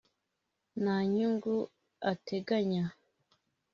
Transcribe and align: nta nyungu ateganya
nta 0.81 0.95
nyungu 1.13 1.55
ateganya 2.11 2.83